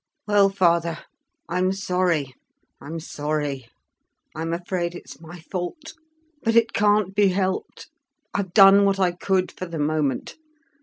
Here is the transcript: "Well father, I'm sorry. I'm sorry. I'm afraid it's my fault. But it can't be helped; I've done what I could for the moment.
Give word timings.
"Well 0.25 0.49
father, 0.49 0.97
I'm 1.47 1.71
sorry. 1.73 2.33
I'm 2.81 2.99
sorry. 2.99 3.67
I'm 4.35 4.51
afraid 4.51 4.95
it's 4.95 5.21
my 5.21 5.41
fault. 5.41 5.93
But 6.41 6.55
it 6.55 6.73
can't 6.73 7.13
be 7.13 7.27
helped; 7.27 7.87
I've 8.33 8.51
done 8.55 8.83
what 8.85 8.99
I 8.99 9.11
could 9.11 9.51
for 9.51 9.67
the 9.67 9.77
moment. 9.77 10.37